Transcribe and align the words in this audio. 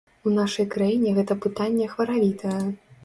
У 0.29 0.31
нашай 0.37 0.65
краіне 0.75 1.13
гэта 1.17 1.37
пытанне 1.43 1.85
хваравітае. 1.93 2.57